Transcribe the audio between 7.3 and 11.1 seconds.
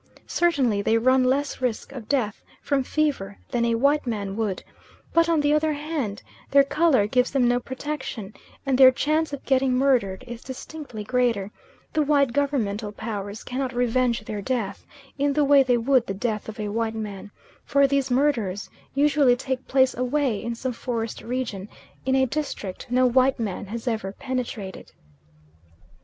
no protection; and their chance of getting murdered is distinctly